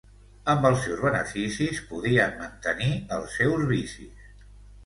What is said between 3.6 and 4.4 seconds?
vicis.